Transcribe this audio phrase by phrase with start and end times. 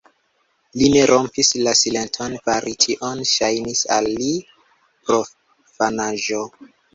[0.81, 4.31] Li ne rompis la silenton; fari tion ŝajnis al li
[5.11, 6.43] profanaĵo.